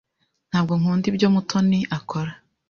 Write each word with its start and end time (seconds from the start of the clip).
Ntabwo 0.49 0.73
nkunda 0.79 1.05
ibyo 1.11 1.27
Mutoni 1.33 1.79
akora. 1.97 2.31